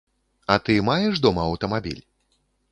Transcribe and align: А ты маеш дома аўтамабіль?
А 0.53 0.55
ты 0.69 0.77
маеш 0.87 1.21
дома 1.27 1.45
аўтамабіль? 1.53 2.03